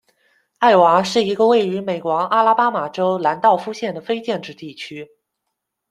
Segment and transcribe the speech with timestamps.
[0.57, 5.07] 艾娃是一个位于美国阿拉巴马州兰道夫县的非建制地区。